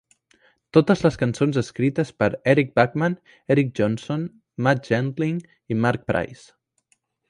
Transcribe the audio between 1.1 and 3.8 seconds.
cançons escrites per Eric Bachmann, Eric